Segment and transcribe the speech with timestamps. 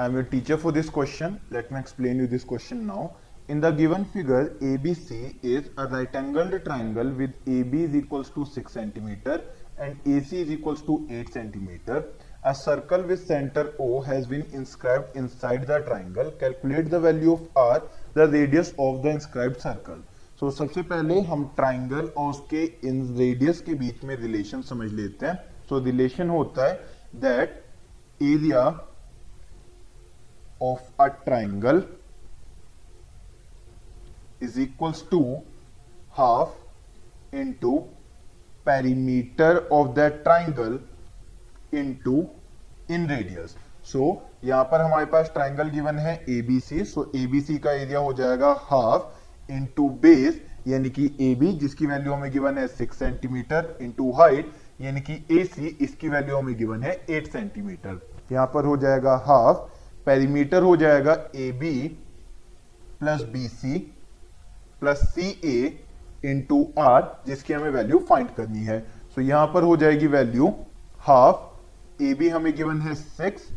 [0.00, 3.06] I am your teacher for this question let me explain you this question now
[3.50, 5.18] in the given figure A B C
[5.50, 9.44] is a right angled triangle with A B is equals to six centimetre
[9.80, 12.12] and A C is equals to eight centimetre
[12.44, 17.58] a circle with centre O has been inscribe in the triangle calculate the value of
[17.58, 17.78] R
[18.16, 20.02] the radius of the inscribe circle
[20.40, 25.26] so सबसे पहले हम triangle और उसके इन radius के बीच में relation समझ लेते
[25.26, 25.36] हैं.
[25.68, 26.74] सो रिलेशन होता है
[27.20, 27.62] that
[28.22, 28.66] area
[30.62, 31.82] of a triangle
[34.40, 35.18] is equals to
[36.12, 36.50] half
[37.34, 37.84] into
[38.66, 40.80] perimeter of that triangle
[41.74, 42.16] into
[42.88, 43.56] in radius.
[43.84, 48.12] So so, यहाँ पर हमारे पास ट्राइंगल गिवन है एबीसी सो एबीसी का एरिया हो
[48.12, 53.76] जाएगा हाफ़ इंटू बेस यानी कि ए बी जिसकी वैल्यू हमें गिवन है सिक्स सेंटीमीटर
[53.82, 58.00] इंटू हाइट यानी कि ए सी इसकी वैल्यू हमें गिवन है एट सेंटीमीटर
[58.32, 59.73] यहाँ पर हो जाएगा हाफ़
[60.06, 61.72] पेरीमीटर हो जाएगा A B
[63.00, 63.78] plus B C
[64.80, 65.56] plus C A
[66.24, 70.54] into R जिसकी हमें वैल्यू फाइंड करनी है। सो so, यहाँ पर हो जाएगी वैल्यू
[71.00, 73.48] हाफ़ ए बी हमें गिवन है सिक्स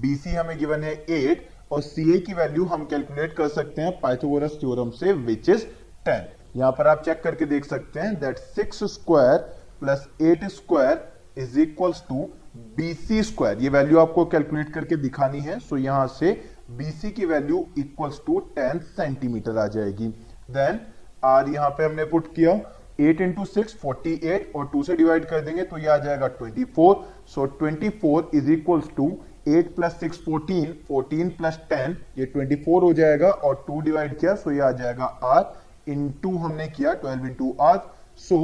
[0.00, 3.82] बी सी हमें गिवन है एट और सी ए की वैल्यू हम कैलकुलेट कर सकते
[3.82, 5.64] हैं पाइथागोरस थ्योरम से विच इज़
[6.06, 9.38] टेन यहाँ पर आप चेक करके देख सकते हैं that six square
[9.80, 10.94] plus eight square
[11.38, 12.28] is equals to
[12.76, 16.32] BC square ये वैल्यू आपको कैलकुलेट करके दिखानी है सो so यहाँ से
[16.78, 20.08] बीसी की value equals to ten centimetre आ जाएगी।
[20.52, 20.80] देन
[21.24, 22.52] आर यहाँ पे हमने पुट किया
[23.00, 26.28] 8 इंटू सिक्स फोर्टी एट और 2 से डिवाइड कर देंगे तो ये आ जाएगा
[26.38, 26.94] 24
[27.34, 29.06] so 24 is equals to
[29.48, 34.34] 8 plus six fourteen fourteen plus ten ये 24 हो जाएगा, और 2 डिवाइड किया
[34.34, 37.78] सो ये आ जाएगा आर इंटू हमने किया 12 इंटू आर
[38.18, 38.38] सो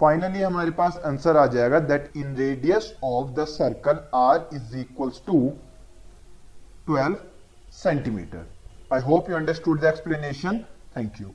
[0.00, 5.22] फाइनली हमारे पास आंसर आ जाएगा that in radius of the circle R is equals
[5.26, 5.40] to
[6.88, 7.16] 12
[7.70, 8.46] centimeter.
[8.90, 10.66] I hope you understood the explanation.
[10.94, 11.34] Thank you.